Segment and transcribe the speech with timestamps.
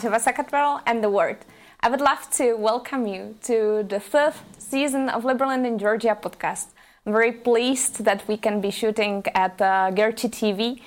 [0.00, 1.36] Sakartvelo and the world.
[1.80, 6.68] I would love to welcome you to the fifth season of Liberland in Georgia podcast.
[7.04, 10.80] I'm very pleased that we can be shooting at uh, Girchi TV.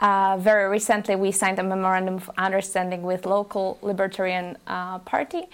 [0.00, 5.44] Uh, very recently, we signed a memorandum of understanding with local libertarian uh, party,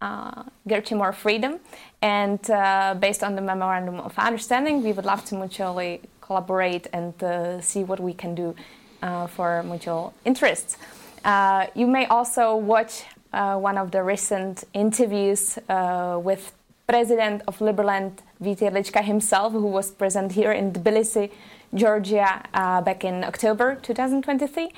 [0.00, 1.60] uh, Girchi More Freedom,
[2.02, 7.22] and uh, based on the memorandum of understanding, we would love to mutually collaborate and
[7.22, 8.56] uh, see what we can do
[9.02, 10.76] uh, for mutual interests.
[11.24, 16.52] Uh, you may also watch uh, one of the recent interviews uh, with
[16.86, 21.30] President of Liberland, Vít Jedlička himself, who was present here in Tbilisi,
[21.74, 24.70] Georgia, uh, back in October 2023.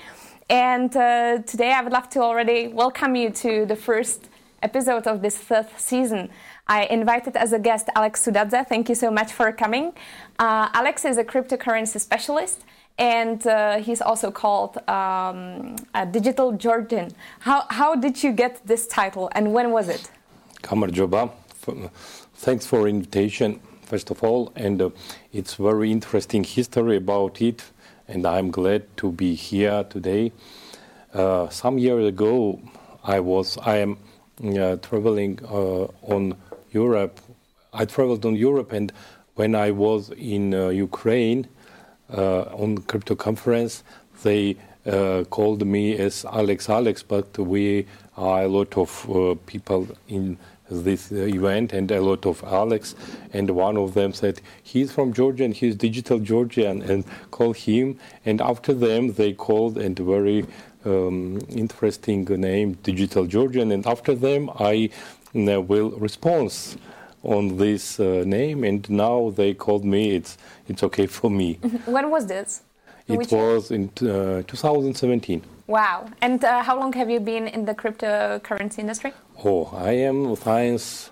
[0.48, 4.28] And uh, today I would love to already welcome you to the first
[4.62, 6.30] episode of this fifth season.
[6.66, 8.66] I invited as a guest Alex Sudadze.
[8.66, 9.92] Thank you so much for coming.
[10.38, 12.64] Uh, Alex is a cryptocurrency specialist
[12.98, 17.10] and uh, he's also called um, a digital Georgian.
[17.40, 20.10] How, how did you get this title and when was it?
[20.62, 21.30] Gamarjoba,
[22.34, 24.90] thanks for invitation, first of all, and uh,
[25.32, 27.62] it's very interesting history about it,
[28.08, 30.32] and I'm glad to be here today.
[31.12, 32.60] Uh, some years ago,
[33.02, 33.96] I was I am
[34.44, 36.36] uh, traveling uh, on
[36.70, 37.20] Europe.
[37.72, 38.92] I traveled on Europe, and
[39.34, 41.48] when I was in uh, Ukraine,
[42.12, 43.82] on crypto conference,
[44.22, 49.86] they uh, called me as Alex Alex, but we are a lot of uh, people
[50.08, 50.38] in
[50.70, 52.94] this event and a lot of Alex,
[53.32, 57.98] and one of them said he's from Georgia and he's digital Georgian, and call him.
[58.24, 60.46] And after them, they called and very
[60.84, 63.72] um, interesting name, digital Georgian.
[63.72, 64.90] And after them, I
[65.34, 66.76] uh, will respond
[67.22, 70.14] on this uh, name, and now they called me.
[70.16, 70.36] It's
[70.68, 71.58] it's okay for me.
[71.86, 72.62] When was this?
[73.08, 75.42] It Which- was in uh, 2017.
[75.66, 76.06] Wow.
[76.20, 79.12] And uh, how long have you been in the cryptocurrency industry?
[79.44, 81.10] Oh, I am science.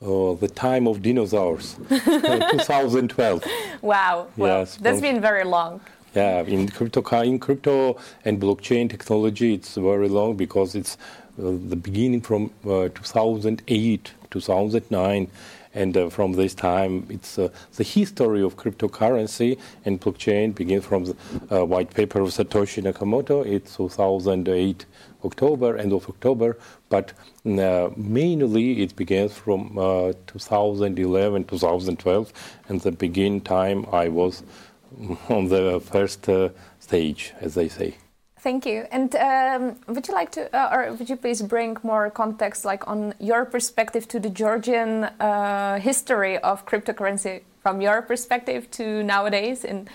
[0.00, 3.44] Uh, the time of dinosaurs, uh, 2012.
[3.82, 4.28] Wow.
[4.36, 5.80] Well, Yes, that's been very long.
[6.14, 10.96] Yeah, in crypto, in crypto and blockchain technology, it's very long because it's
[11.38, 15.30] the beginning from uh, 2008, 2009,
[15.74, 21.04] and uh, from this time, it's uh, the history of cryptocurrency and blockchain begins from
[21.04, 21.16] the
[21.50, 23.46] uh, white paper of Satoshi Nakamoto.
[23.46, 24.86] It's 2008
[25.24, 27.12] October, end of October, but
[27.46, 32.32] uh, mainly it begins from uh, 2011, 2012,
[32.68, 34.42] and the begin time I was
[35.28, 36.48] on the first uh,
[36.80, 37.94] stage, as they say.
[38.40, 38.86] Thank you.
[38.92, 42.86] And um, would you like to, uh, or would you please bring more context, like
[42.86, 49.64] on your perspective to the Georgian uh, history of cryptocurrency from your perspective to nowadays,
[49.64, 49.88] in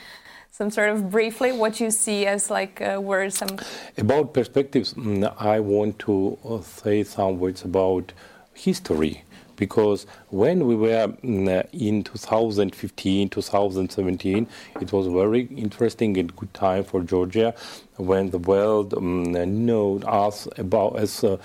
[0.52, 3.58] some sort of briefly what you see as like uh, some.
[3.98, 8.14] About perspectives, mm, I want to uh, say some words about
[8.54, 9.24] history
[9.66, 14.48] because when we were mm, in 2015, 2017,
[14.82, 17.56] it was very interesting and good time for Georgia
[17.96, 19.32] when the world um,
[19.66, 21.40] knew us about as a,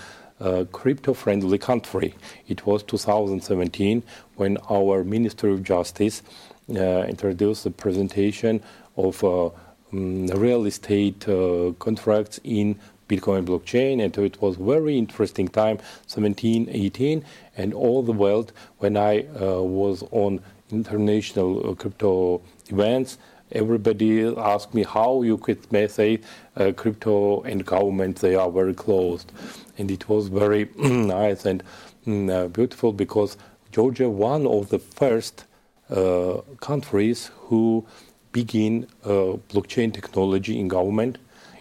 [0.72, 2.14] crypto-friendly country.
[2.46, 4.02] It was 2017
[4.36, 6.22] when our Ministry of Justice
[6.70, 8.62] uh, introduced the presentation
[8.96, 9.50] of uh,
[9.92, 15.78] mm, real estate uh, contracts in Bitcoin blockchain, and so it was very interesting time,
[16.06, 17.24] 17, 18,
[17.56, 18.52] and all the world.
[18.78, 23.18] When I uh, was on international uh, crypto events,
[23.52, 25.58] everybody asked me how you could
[25.90, 26.20] say
[26.56, 29.32] uh, crypto and government they are very closed,
[29.78, 31.62] and it was very nice and
[32.06, 33.36] mm, uh, beautiful because
[33.72, 35.44] Georgia one of the first
[35.90, 37.86] uh, countries who
[38.32, 41.18] begin uh, blockchain technology in government,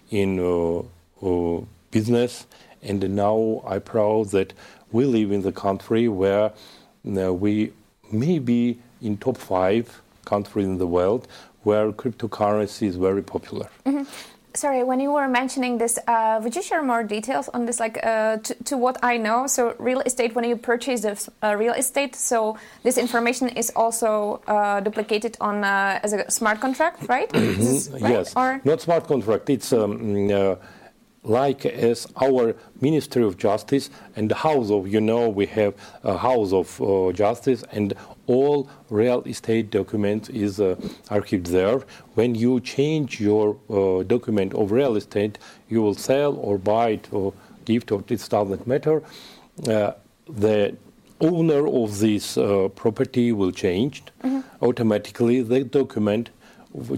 [0.09, 0.83] in uh,
[1.21, 1.61] uh,
[1.91, 2.45] business,
[2.81, 4.53] and now I'm proud that
[4.91, 6.51] we live in the country where
[7.05, 7.73] uh, we
[8.11, 11.27] may be in top five countries in the world
[11.63, 13.69] where cryptocurrency is very popular.
[14.53, 17.79] Sorry, when you were mentioning this, uh, would you share more details on this?
[17.79, 21.55] Like, uh, to, to what I know, so real estate, when you purchase this uh,
[21.55, 27.07] real estate, so this information is also uh, duplicated on uh, as a smart contract,
[27.07, 27.29] right?
[27.29, 28.01] This right?
[28.01, 28.13] Mm-hmm.
[28.13, 29.47] Yes, Or not smart contract.
[29.51, 30.31] It's um,
[31.27, 36.17] like as our Ministry of Justice and the House of, you know, we have a
[36.17, 37.93] House of uh, Justice and
[38.27, 40.75] all real estate documents is uh,
[41.09, 41.79] archived there.
[42.15, 45.37] When you change your uh, document of real estate,
[45.69, 47.33] you will sell or buy it or
[47.65, 49.03] gift or it doesn't matter.
[49.67, 49.91] Uh,
[50.29, 50.77] the
[51.19, 54.03] owner of this uh, property will change
[54.61, 55.41] automatically.
[55.41, 56.29] The document,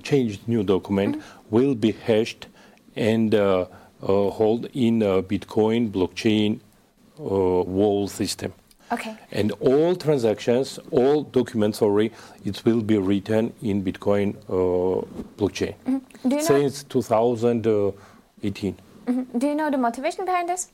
[0.04, 2.48] changed new document, will be hashed
[2.96, 3.66] and uh,
[4.02, 6.60] hold in a Bitcoin blockchain
[7.20, 8.54] uh, wall system.
[8.92, 9.16] Okay.
[9.32, 12.12] And all transactions, all documents, sorry,
[12.44, 15.06] it will be written in Bitcoin uh,
[15.38, 16.30] blockchain Mm-hmm.
[16.30, 16.48] Do you know?
[16.48, 18.76] since 2018.
[19.06, 19.40] Mhm.
[19.40, 20.70] Do you know the motivation behind this?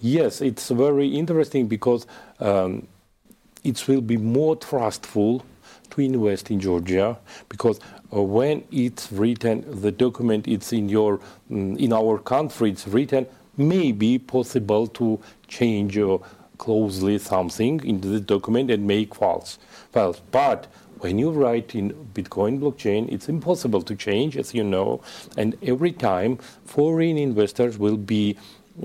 [0.00, 2.06] Yes, it's very interesting because
[2.40, 2.86] um,
[3.64, 5.44] it will be more trustful
[5.92, 7.18] to invest in Georgia
[7.48, 7.80] because
[8.14, 13.26] uh, when it's written, the document it's in your mm, in our country it's written,
[13.56, 16.18] maybe possible to change uh,
[16.58, 19.58] closely something in the document and make false.
[19.90, 20.66] False, but
[21.00, 25.02] when you write in Bitcoin blockchain, it's impossible to change, as you know,
[25.36, 28.36] and every time foreign investors will be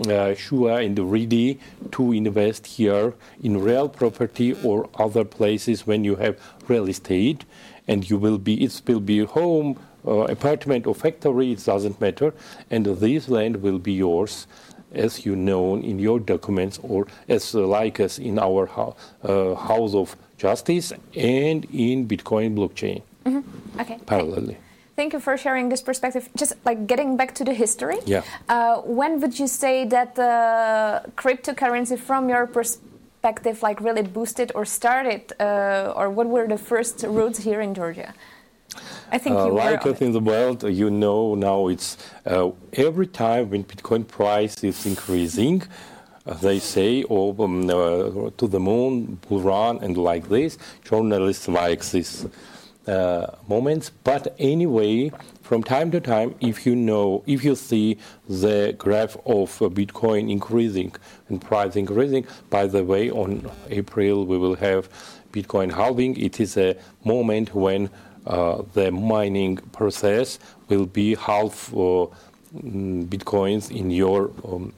[0.07, 1.59] uh, sure and ready
[1.91, 7.45] to invest here in real property or other places when you have real estate
[7.87, 12.33] and you will be it will be home uh, apartment or factory it doesn't matter
[12.69, 14.45] and this land will be yours
[14.93, 19.55] as you know in your documents or as uh, like as in our ho- uh,
[19.55, 23.01] house of justice and in bitcoin blockchain.
[23.79, 23.97] Okay.
[24.05, 24.57] parallelly
[24.97, 26.27] Thank you for sharing this perspective.
[26.35, 27.99] Just like getting back to the history.
[28.07, 28.23] Yeah.
[28.49, 34.65] Uh, when would you say that the cryptocurrency, from your perspective, like really boosted or
[34.65, 38.11] started, uh, or what were the first roots here in Georgia?
[39.11, 39.91] I think Uh, you like were.
[39.91, 41.89] it in the world, you know now it's
[42.25, 45.61] uh, every time when Bitcoin price is increasing,
[46.25, 50.57] uh, they say, oh, um, uh, to the moon, bull run, and like this.
[50.83, 52.25] Journalists like this
[52.87, 53.89] uh, moments.
[54.03, 55.11] But anyway,
[55.41, 57.97] from time to time, if you know, if you see
[58.27, 60.93] the graph of uh, Bitcoin increasing
[61.29, 64.89] and price increasing, by the way, on April we will have
[65.31, 66.17] Bitcoin halving.
[66.17, 67.89] It is a moment when
[68.25, 72.07] uh, the mining process will be half uh,
[72.53, 74.73] bitcoins in your um,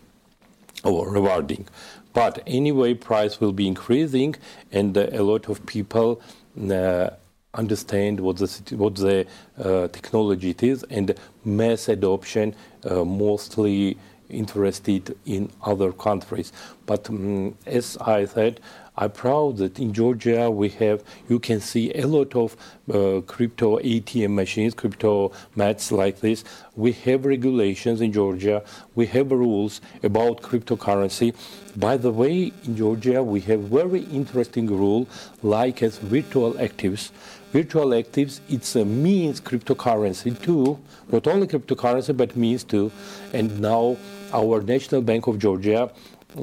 [0.83, 1.67] or rewarding.
[2.13, 4.35] But anyway, price will be increasing,
[4.71, 6.21] and uh, a lot of people
[6.69, 7.11] uh,
[7.53, 9.25] understand what the what the
[9.57, 12.55] uh, technology it is, and mass adoption
[12.85, 13.97] uh, mostly
[14.29, 16.51] interested in other countries.
[16.85, 18.59] But mm, as I said,
[19.01, 22.57] I'm proud that in Georgia we have, you can see a lot of
[22.93, 26.43] uh, crypto ATM machines, crypto mats like this.
[26.75, 28.61] We have regulations in Georgia.
[28.95, 31.33] We have rules about cryptocurrency.
[31.77, 35.07] By the way, in Georgia we have very interesting rule
[35.41, 37.11] like as virtual actives.
[37.51, 40.79] Virtual actives, it's a means cryptocurrency too,
[41.11, 42.91] not only cryptocurrency but means too.
[43.33, 43.97] And now
[44.31, 45.91] our National Bank of Georgia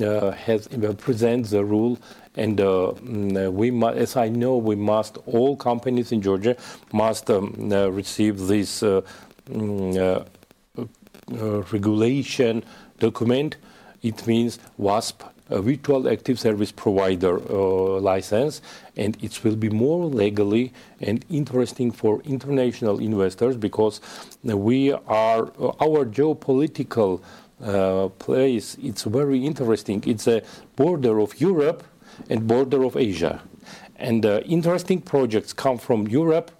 [0.02, 1.98] uh, has uh, presents the rule
[2.34, 6.56] and uh, mm, uh, we mu- as I know we must all companies in Georgia
[6.92, 9.00] must um, uh, receive this uh,
[9.48, 10.26] mm,
[11.72, 12.64] regulation
[12.98, 13.56] document.
[14.02, 18.60] It means WASP, a virtual active service provider uh, license,
[18.96, 24.00] and it will be more legally and interesting for international investors because
[24.42, 27.20] we are uh, our geopolitical
[27.62, 28.76] uh, place.
[28.82, 30.02] It's very interesting.
[30.06, 30.42] It's a
[30.74, 31.84] border of Europe
[32.28, 33.42] and border of Asia,
[33.96, 36.50] and interesting projects come from Europe,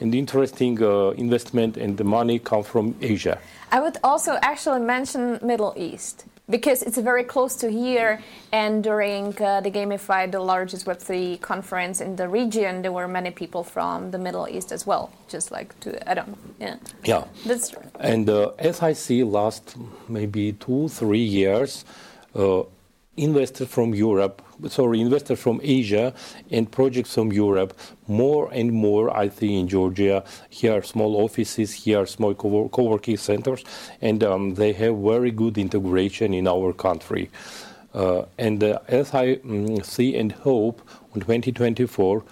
[0.00, 0.76] and interesting
[1.16, 3.38] investment and the money come from Asia.
[3.70, 8.20] I would also actually mention Middle East because it's very close to here.
[8.52, 13.30] And during uh, the Gamify, the largest Web3 conference in the region, there were many
[13.30, 15.10] people from the Middle East as well.
[15.28, 17.24] Just like to add on, yeah, Yeah.
[17.46, 17.82] that's true.
[17.98, 19.76] And uh, as I see last
[20.08, 21.84] maybe two, three years,
[22.34, 22.62] uh,
[23.16, 26.12] investors from Europe, sorry, investors from Asia
[26.50, 27.78] and projects from Europe,
[28.08, 32.68] more and more I think in Georgia, here are small offices, here are small co-
[32.68, 33.64] co-working centers,
[34.00, 37.30] and um, they have very good integration in our country.
[37.94, 40.82] Uh, and uh, as I mm, see and hope
[41.14, 42.24] in 2024,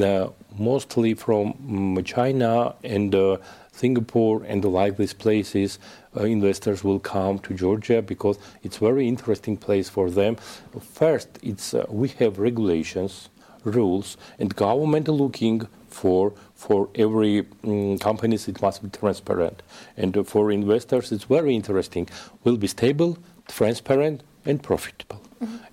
[0.00, 3.38] uh, mostly from mm, China and uh,
[3.72, 5.78] Singapore and the like these places,
[6.16, 10.36] investors will come to Georgia because it's very interesting place for them.
[10.80, 13.28] First, it's uh, we have regulations,
[13.64, 19.62] rules, and government looking for for every mm, companies it must be transparent,
[19.96, 22.08] and uh, for investors it's very interesting.
[22.44, 25.20] Will be stable, transparent, and profitable.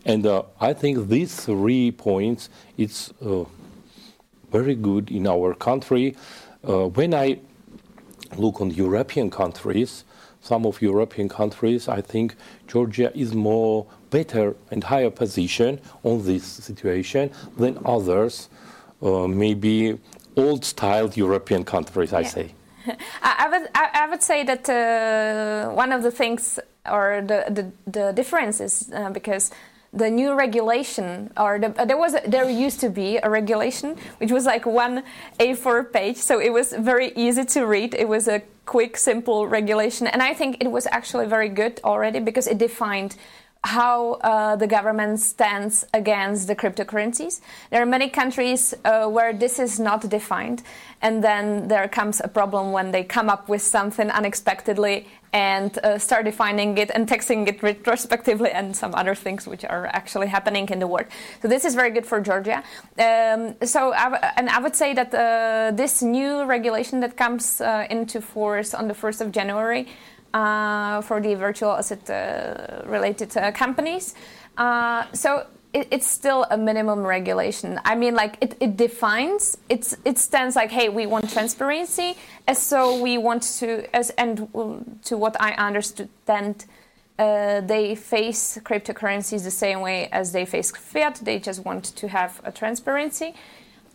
[0.05, 3.45] And uh, I think these three points it's uh,
[4.51, 6.15] very good in our country.
[6.67, 7.39] Uh, when I
[8.37, 10.03] look on European countries,
[10.45, 12.35] some of European countries, I think
[12.67, 18.49] Georgia is more better and higher position on this situation than others,
[19.01, 19.97] uh, maybe
[20.37, 22.13] old-style European countries.
[22.13, 22.29] I Yeah.
[22.35, 22.47] say.
[23.43, 26.59] I, would I, would say that uh, one of the things
[26.97, 27.63] or the the,
[27.97, 29.45] the difference is uh, because
[29.95, 34.31] the new regulation or the, there was a, there used to be a regulation which
[34.31, 35.03] was like one
[35.39, 40.07] A4 page so it was very easy to read it was a quick simple regulation
[40.07, 43.15] and I think it was actually very good already because it defined
[43.65, 47.41] how uh, the government stands against the cryptocurrencies.
[47.71, 50.61] There are many countries uh, where this is not defined,
[51.01, 55.97] and then there comes a problem when they come up with something unexpectedly and uh,
[55.99, 60.65] start defining it and taxing it retrospectively, and some other things which are actually happening
[60.69, 61.07] in the world.
[61.41, 62.63] So this is very good for Georgia.
[62.97, 67.85] Um, so, I and I would say that uh, this new regulation that comes uh,
[67.89, 69.87] into force on the first of January
[70.33, 74.15] uh, for the virtual asset uh, related uh, companies.
[75.13, 77.79] so it, it's still a minimum regulation.
[77.83, 82.15] I mean, like it, it defines it's it stands like, hey, we want transparency,
[82.47, 84.37] and so we want to as and
[85.03, 86.65] to what I understand.
[87.17, 91.15] Uh, they face cryptocurrencies the same way as they face fiat.
[91.23, 93.33] They just want to have a transparency.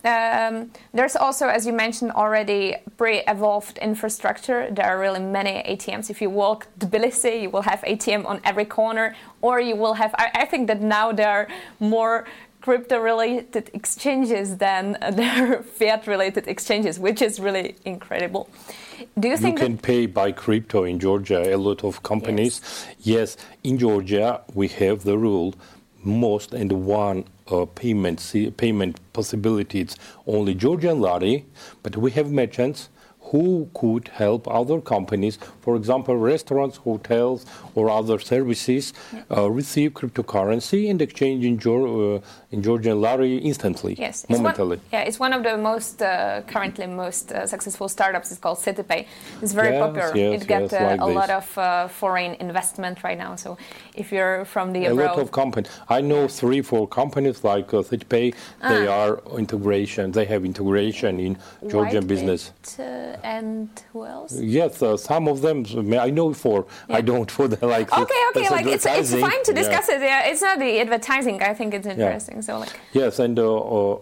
[0.05, 4.71] Um, there's also, as you mentioned already, pre-evolved infrastructure.
[4.71, 6.11] There are really many ATMs.
[6.11, 10.15] If you walk Tbilisi, you will have ATM on every corner, or you will have.
[10.17, 11.49] I, I think that now there are
[11.81, 12.27] more
[12.61, 18.49] crypto-related exchanges than there are fiat-related exchanges, which is really incredible.
[19.19, 21.55] Do you, you think you can pay by crypto in Georgia?
[21.55, 22.61] A lot of companies.
[22.99, 23.37] Yes.
[23.37, 25.55] yes, in Georgia we have the rule
[26.03, 28.21] most and one uh, payment
[28.57, 31.47] payment possibilities only Georgian lari,
[31.83, 32.89] but we have merchants
[33.31, 38.93] who could help other companies, for example, restaurants, hotels, or other services,
[39.31, 42.21] uh, receive cryptocurrency and exchange in, uh,
[42.51, 44.79] in Georgian lari instantly, yes, momentarily.
[44.79, 48.33] One, yeah, it's one of the most uh, currently most uh, successful startups.
[48.33, 49.07] It's called CityPay.
[49.43, 50.17] It's very yes, popular.
[50.17, 51.15] Yes, it got yes, like a this.
[51.15, 53.37] lot of uh, foreign investment right now.
[53.37, 53.57] So
[53.95, 55.71] if you're from the a abroad, lot of companies.
[55.89, 58.35] I know three, four companies like uh, CityPay.
[58.69, 59.01] They ah.
[59.01, 60.11] are integration.
[60.11, 62.53] They have integration in Georgian business.
[62.79, 64.39] It, and who else?
[64.41, 65.65] Yes, uh, some of them.
[65.99, 66.67] I know for.
[66.89, 66.97] Yeah.
[66.97, 67.93] I don't for the like.
[67.93, 69.97] Okay, okay, like it's it's fine to discuss yeah.
[69.97, 70.03] it.
[70.03, 71.43] Yeah, it's not the advertising.
[71.43, 72.37] I think it's interesting.
[72.37, 72.43] Yeah.
[72.43, 72.81] So like.
[72.93, 73.99] Yes, and uh, uh,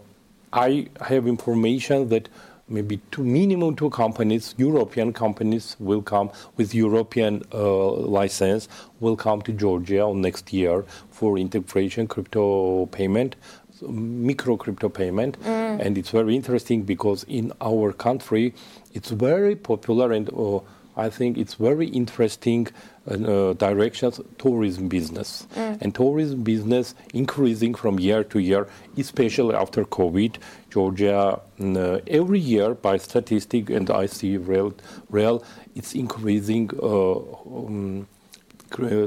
[0.52, 2.28] I have information that
[2.68, 8.68] maybe two minimum two companies, European companies, will come with European uh, license,
[9.00, 13.36] will come to Georgia next year for integration crypto payment
[13.82, 15.80] micro crypto payment, mm.
[15.80, 18.54] and it's very interesting because in our country
[18.94, 20.60] it's very popular and uh,
[20.98, 22.66] I think it's very interesting
[23.08, 25.80] uh, directions tourism business mm.
[25.80, 30.36] and tourism business increasing from year to year, especially after COVID.
[30.70, 34.74] Georgia uh, every year by statistic and I see real,
[35.08, 35.42] real
[35.74, 38.08] it's increasing uh, um,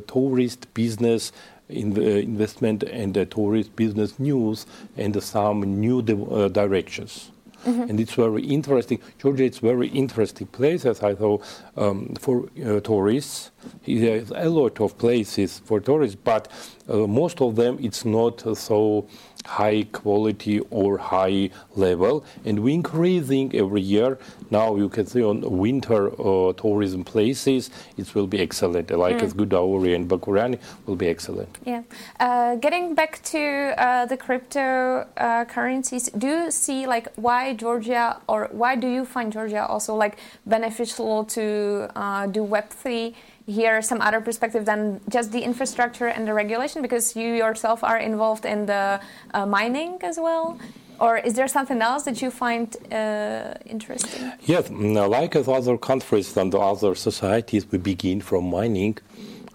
[0.08, 1.32] tourist business
[1.72, 4.66] in the investment and the tourist business news
[4.98, 7.32] and some new uh, directions.
[7.66, 7.90] Mm-hmm.
[7.90, 9.00] And it's very interesting.
[9.20, 11.44] Georgia is very interesting place, as I thought,
[11.78, 13.52] um, for uh, tourists.
[13.86, 16.48] There's a lot of places for tourists, but
[16.90, 19.08] uh, most of them it's not so
[19.46, 24.18] high quality or high level, and we're increasing every year.
[24.50, 28.92] Now you can see on winter uh, tourism places, it will be excellent.
[28.92, 29.24] Like mm.
[29.24, 31.58] as Gudauri and Bakuriani will be excellent.
[31.66, 31.84] Yeah.
[32.20, 38.22] Uh, getting back to uh, the crypto uh, currencies, do you see like why Georgia
[38.28, 43.16] or why do you find Georgia also like beneficial to uh, do Web three?
[43.52, 47.98] Hear some other perspective than just the infrastructure and the regulation because you yourself are
[47.98, 49.00] involved in the
[49.34, 50.58] uh, mining as well.
[51.00, 54.32] Or is there something else that you find uh, interesting?
[54.46, 58.98] Yes like other countries and other societies we begin from mining.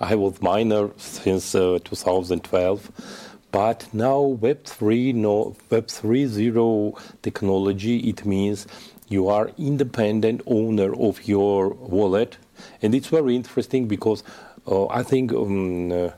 [0.00, 2.90] I was miner since uh, 2012
[3.52, 8.66] but now web3 no web 3.0 technology it means
[9.08, 12.36] you are independent owner of your wallet
[12.82, 14.22] and it's very interesting because
[14.66, 16.10] uh, I think um, uh,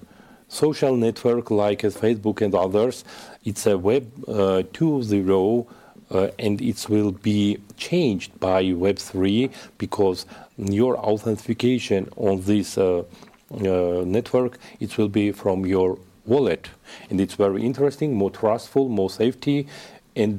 [0.48, 3.04] social network like uh, Facebook and others,
[3.44, 5.66] it's a Web uh, 2.0
[6.10, 10.24] uh, and it will be changed by Web 3 because
[10.56, 13.02] your authentication on this uh,
[13.50, 16.68] network it will be from your wallet,
[17.08, 19.66] and it's very interesting, more trustful, more safety,
[20.14, 20.38] and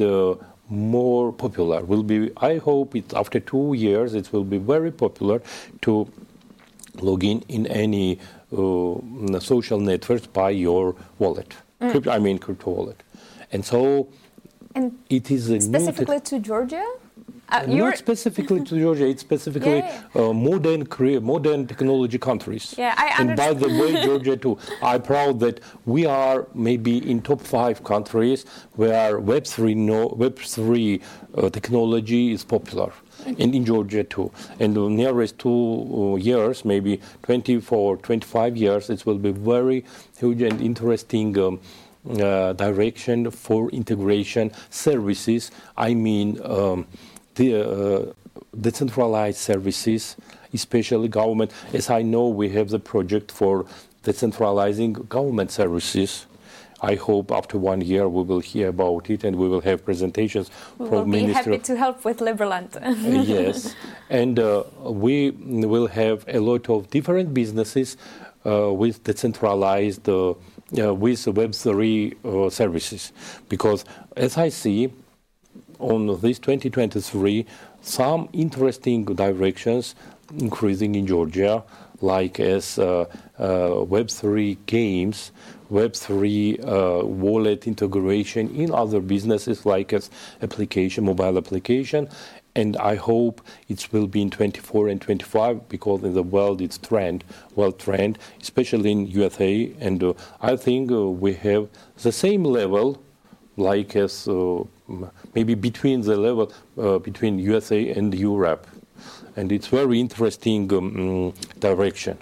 [0.69, 1.83] more popular.
[1.83, 2.31] Will be.
[2.37, 5.41] I hope it after two years it will be very popular
[5.81, 6.07] to
[7.01, 8.19] log in in any
[8.51, 11.55] uh, social networks by your wallet.
[11.81, 11.91] Mm.
[11.91, 13.03] Crypto, I mean crypto wallet,
[13.51, 14.09] and so
[14.75, 16.85] and it is specifically to Georgia.
[17.51, 22.75] Uh, Not specifically to Georgia, it's specifically Yeah, Uh, modern crea- modern technology countries.
[22.77, 27.21] Yeah, I And by the way, Georgia too, I'm proud that we are maybe in
[27.21, 31.01] top five countries where Web3 no, Web3
[31.35, 32.91] uh, technology is popular.
[33.25, 34.31] And in Georgia too.
[34.59, 39.83] And the nearest two uh, years, maybe 24, 25 years, it will be very
[40.17, 41.59] huge and interesting um,
[42.09, 45.51] uh, direction for integration services.
[45.75, 46.87] I mean, um,
[47.39, 48.13] the uh,
[48.59, 50.15] decentralized services,
[50.53, 51.51] especially government.
[51.73, 53.65] As I know, we have the project for
[54.03, 56.25] decentralizing government services.
[56.81, 60.49] I hope after one year we will hear about it and we will have presentations
[60.77, 61.51] We from will be Minister.
[61.51, 62.71] happy to help with Liberland.
[63.27, 63.75] yes,
[64.09, 65.31] and uh, we
[65.73, 67.97] will have a lot of different businesses
[68.45, 73.11] uh, with decentralized, uh, uh, with Web3 uh, services.
[73.49, 73.83] Because
[74.15, 74.89] as I see
[75.79, 77.45] on this 2023,
[77.81, 79.95] some interesting directions
[80.37, 81.63] increasing in Georgia,
[82.01, 83.05] like as uh,
[83.37, 83.45] uh,
[83.85, 85.31] Web3 games,
[85.71, 90.09] Web3 uh, wallet integration in other businesses like as
[90.41, 92.09] application, mobile application.
[92.55, 96.77] And I hope it will be in 24 and 25 because in the world it's
[96.77, 97.23] trend,
[97.55, 99.71] well trend, especially in USA.
[99.79, 101.69] And uh, I think uh, we have
[102.01, 103.01] the same level
[103.55, 104.63] like as uh,
[105.35, 108.67] maybe between the level uh, between USA and Europe,
[109.35, 112.17] and it's very interesting um, mm, direction.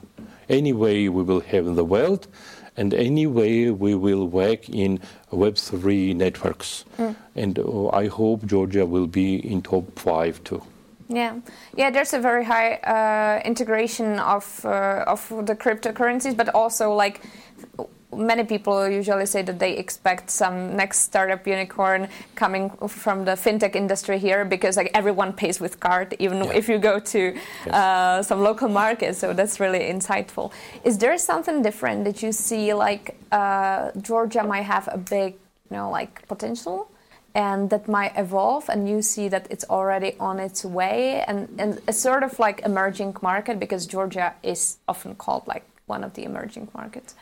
[0.50, 2.28] Anyway, we will have in the world,
[2.78, 5.00] and anyway we will work in
[5.32, 6.86] Web3 networks,
[7.36, 10.62] and uh, I hope Georgia will be in top five too.
[11.10, 11.36] Yeah,
[11.76, 11.90] yeah.
[11.90, 17.22] There's a very high uh, integration of uh, of the cryptocurrencies, but also like
[18.16, 23.76] many people usually say that they expect some next startup unicorn coming from the fintech
[23.76, 26.52] industry here because like everyone pays with card, even Yeah.
[26.54, 27.38] if you go to
[27.72, 30.52] uh, some local market So that's really insightful.
[30.84, 35.34] Is there something different that you see like uh, Georgia might have a big,
[35.70, 36.90] you know, like potential?
[37.36, 41.80] and that might evolve and you see that it's already on its way and, and
[41.88, 46.24] a sort of like emerging market because georgia is often called like one of the
[46.24, 47.14] emerging markets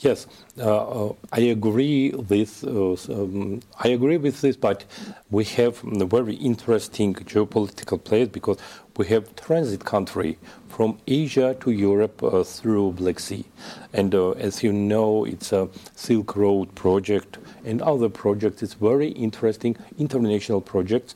[0.00, 0.26] Yes,
[0.58, 4.84] uh, uh, I agree with uh, um, I agree with this, but
[5.30, 8.58] we have a very interesting geopolitical place because
[8.98, 13.46] we have transit country from Asia to Europe uh, through Black Sea,
[13.94, 18.62] and uh, as you know, it's a Silk Road project and other projects.
[18.62, 21.14] It's very interesting international projects.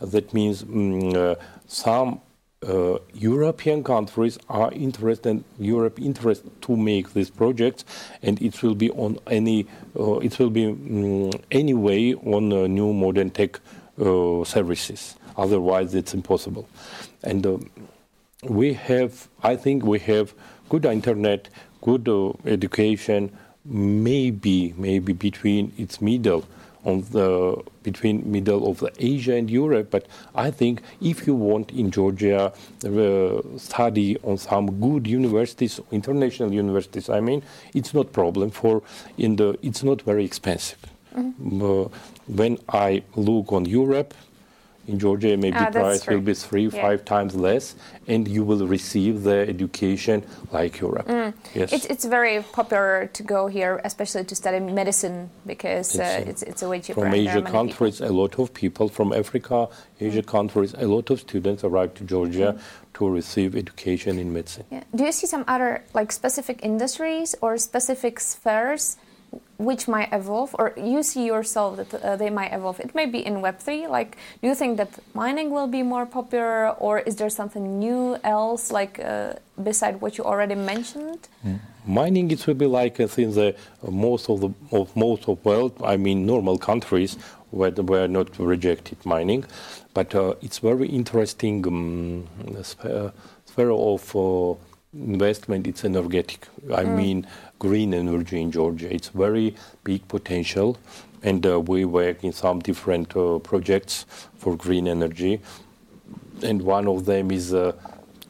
[0.00, 1.34] That means mm, uh,
[1.66, 2.20] some
[2.66, 7.84] uh, European countries are interested, Europe interested to make these projects,
[8.22, 9.66] and it will be on any,
[9.98, 13.58] uh, it will be um, anyway on uh, new modern tech
[14.00, 15.16] uh, services.
[15.36, 16.68] Otherwise, it's impossible.
[17.22, 17.58] And uh,
[18.44, 20.34] we have, I think, we have
[20.68, 21.48] good internet,
[21.80, 26.44] good uh, education, maybe, maybe between its middle
[26.84, 29.90] on the between middle of the Asia and Europe.
[29.90, 32.52] But I think if you want in Georgia
[32.84, 37.42] uh, study on some good universities, international universities, I mean,
[37.74, 38.82] it's not problem for
[39.18, 39.58] in the.
[39.62, 40.78] It's not very expensive.
[41.16, 41.88] Uh,
[42.28, 44.14] when I look on Europe.
[44.90, 46.82] In Georgia, maybe Ah, price will be three, Yeah.
[46.86, 47.64] five times less,
[48.12, 50.16] and you will receive the education
[50.56, 51.06] like Europe.
[51.54, 51.72] Yes.
[51.76, 55.16] it's, it's very popular to go here especially to study medicine
[55.52, 58.12] because It's, uh, it's, it's a way cheaper from and there are Asia countries, a
[58.22, 59.68] lot of people from Africa,
[60.00, 62.50] Asia countries, a lot of students arrive to Georgia
[62.96, 64.64] to receive education in medicine.
[64.70, 64.82] Yeah.
[64.98, 68.84] do you see some other like specific industries or specific spheres
[69.58, 73.24] which might evolve or you see yourself that uh, they might evolve it may be
[73.24, 77.30] in web3 like do you think that mining will be more popular or is there
[77.30, 81.28] something new else like uh, beside what you already mentioned
[81.86, 85.42] Mining, it will be like uh, in the uh, most of the of most of
[85.44, 85.72] world.
[85.82, 87.16] I mean, normal countries
[87.50, 89.44] where they were not rejected mining,
[89.94, 92.28] but uh, it's very interesting um,
[92.62, 93.12] sphere,
[93.46, 94.54] sphere of uh,
[94.92, 95.66] investment.
[95.66, 96.46] It's energetic.
[96.74, 97.26] I mean,
[97.60, 98.92] green energy in Georgia.
[98.92, 100.76] It's very big potential,
[101.22, 105.40] and uh, we work in some different uh, projects for green energy,
[106.42, 107.54] and one of them is.
[107.54, 107.72] Uh,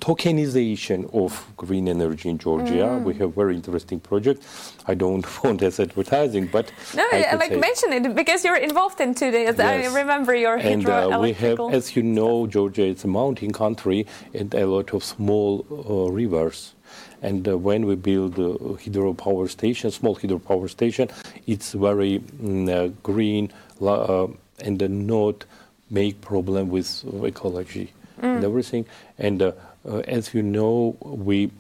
[0.01, 2.99] tokenization of green energy in Georgia.
[3.05, 4.43] We have very interesting project.
[4.87, 8.99] I don't want as advertising, but no I I like mention it because you're involved
[9.01, 9.95] into this i Yes.
[9.95, 14.07] remember your and uh, we have, as you know, Georgia is a mountain country
[14.39, 16.75] and a lot of small uh, rivers.
[17.23, 21.09] And uh, when we build a hydropower station, small hydropower station,
[21.47, 24.27] it's very mm, uh, green uh,
[24.61, 25.45] and uh, not
[25.91, 28.87] make problem with ecology and everything.
[29.19, 29.53] And uh,
[29.89, 31.51] uh, as you know, we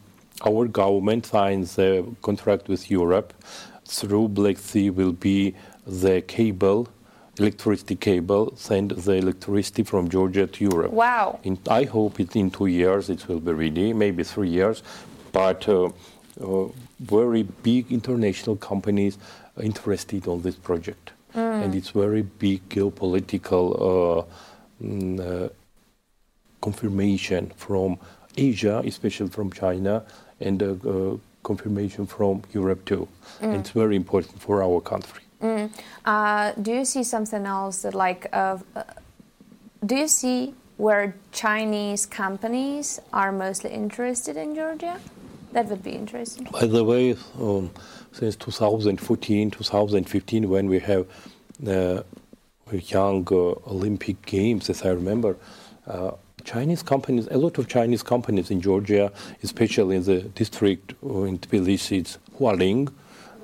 [0.46, 3.34] our government signs a contract with Europe.
[3.84, 5.54] Through Black Sea will be
[5.86, 6.88] the cable,
[7.38, 10.92] electricity cable, send the electricity from Georgia to Europe.
[10.92, 11.40] Wow.
[11.42, 14.82] In, I hope it in two years it will be ready, maybe three years.
[15.32, 15.90] But uh,
[16.40, 19.18] uh, very big international companies
[19.56, 24.24] are interested on this project, and it's very big geopolitical uh,
[24.82, 25.50] mm,
[26.60, 27.98] confirmation from
[28.36, 30.04] Asia, especially from China,
[30.40, 33.08] and uh, uh, confirmation from Europe too.
[33.40, 35.22] And it's very important for our country.
[36.04, 38.30] Uh, do you see something else that like?
[39.86, 44.98] Do you see where Chinese companies are mostly interested in Georgia?
[45.52, 46.46] That would be interesting.
[46.52, 47.70] By the way, um,
[48.12, 51.06] since 2014, 2015, when we have
[51.66, 52.02] uh,
[52.72, 55.36] young uh, Olympic Games, as I remember,
[55.86, 56.12] uh,
[56.44, 61.38] Chinese companies, a lot of Chinese companies in Georgia, especially in the district uh, in
[61.38, 62.92] Tbilisi, it's Hualing,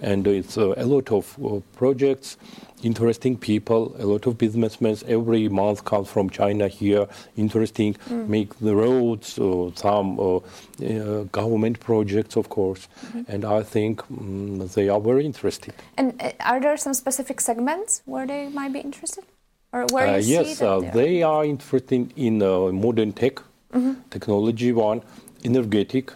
[0.01, 2.37] and it's uh, a lot of uh, projects,
[2.83, 4.97] interesting people, a lot of businessmen.
[5.07, 7.07] Every month come from China here,
[7.37, 12.89] interesting, make the roads, uh, some uh, uh, government projects, of course,
[13.29, 15.75] and I think mm, they are very interested.
[15.97, 19.25] And uh, are there some specific segments where they might be interested,
[19.73, 23.41] or where you see yes, that uh, they're- interested in uh, modern tech,
[24.11, 25.03] technology one,
[25.47, 26.13] energetic,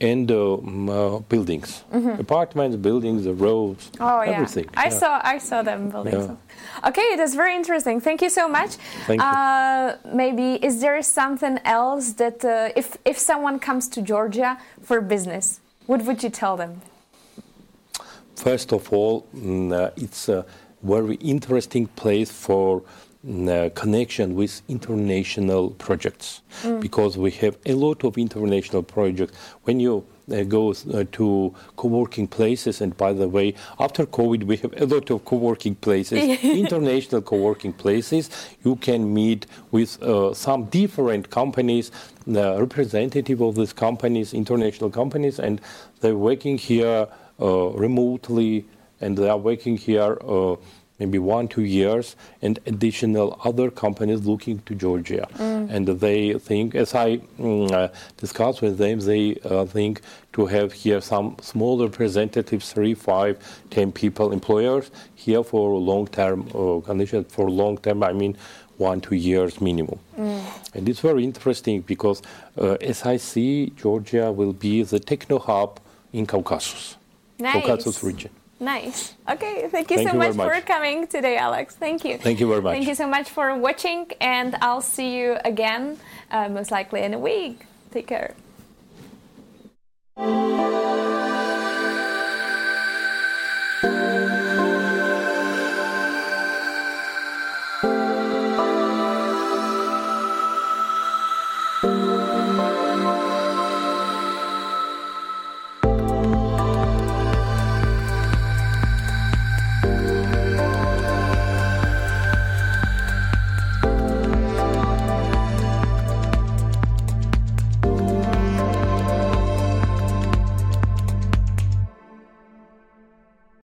[0.00, 1.84] and uh, uh, buildings,
[2.18, 4.64] apartments, buildings, the roads, Oh everything.
[4.64, 4.98] yeah, I yeah.
[5.00, 6.14] saw I saw them building.
[6.14, 6.88] Yeah.
[6.88, 8.00] Okay, that's very interesting.
[8.00, 8.70] Thank you so much.
[9.06, 9.26] Thank you.
[9.28, 14.50] Uh, maybe is there something else that uh, if if someone comes to Georgia
[14.82, 16.72] for business, what would you tell them?
[18.36, 20.44] First of all, mm, uh, it's a
[20.82, 22.82] very interesting place for
[23.22, 26.40] connection with international projects
[26.80, 29.36] because we have a lot of international projects.
[29.64, 34.56] When you uh, go uh, to co-working places, and by the way, after COVID, we
[34.58, 38.30] have a lot of co-working places, international co-working places.
[38.64, 41.90] You can meet with uh, some different companies,
[42.26, 45.60] the representative of these companies, international companies, and
[46.00, 47.08] they're working here
[47.40, 48.64] uh, remotely,
[49.00, 50.56] and they are working here uh,
[51.00, 55.26] maybe one two years, and additional other companies looking to Georgia,
[55.74, 60.02] and they think, as I mm, uh, discussed with them, they uh, think
[60.34, 63.38] to have here some small representatives, three, five,
[63.70, 67.24] ten people, employers here for long term uh, condition.
[67.24, 68.36] For long term, I mean
[68.76, 69.98] one two years minimum.
[70.74, 72.22] And it's very interesting because,
[72.58, 75.80] uh, as I see, Georgia will be the techno hub
[76.12, 76.96] in Caucasus.
[77.38, 78.30] Caucasus region.
[78.60, 79.14] Nice.
[79.26, 81.74] Okay, thank you Thank so you much, very for coming today, Alex.
[81.76, 82.18] Thank you.
[82.18, 82.74] Thank you very much.
[82.74, 85.98] Thank you so much for watching, and I'll see you again,
[86.30, 87.64] uh, most likely in a week.
[87.90, 88.34] Take care.